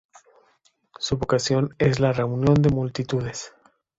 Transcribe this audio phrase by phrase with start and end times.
[0.97, 3.53] Su vocación es la reunión de multitudes.